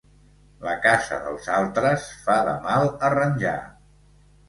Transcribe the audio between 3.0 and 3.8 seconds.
arranjar.